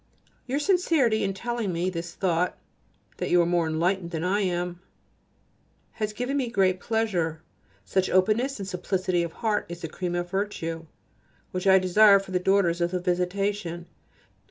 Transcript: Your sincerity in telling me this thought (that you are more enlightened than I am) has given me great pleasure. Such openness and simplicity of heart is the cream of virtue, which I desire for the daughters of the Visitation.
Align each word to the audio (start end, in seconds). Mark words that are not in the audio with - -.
Your 0.47 0.57
sincerity 0.57 1.23
in 1.23 1.35
telling 1.35 1.71
me 1.71 1.91
this 1.91 2.15
thought 2.15 2.57
(that 3.17 3.29
you 3.29 3.39
are 3.39 3.45
more 3.45 3.67
enlightened 3.67 4.09
than 4.09 4.23
I 4.23 4.39
am) 4.39 4.79
has 5.91 6.11
given 6.11 6.37
me 6.37 6.49
great 6.49 6.79
pleasure. 6.79 7.43
Such 7.85 8.09
openness 8.09 8.57
and 8.57 8.67
simplicity 8.67 9.21
of 9.21 9.31
heart 9.33 9.67
is 9.69 9.81
the 9.81 9.87
cream 9.87 10.15
of 10.15 10.27
virtue, 10.31 10.87
which 11.51 11.67
I 11.67 11.77
desire 11.77 12.17
for 12.17 12.31
the 12.31 12.39
daughters 12.39 12.81
of 12.81 12.89
the 12.89 12.99
Visitation. 12.99 13.85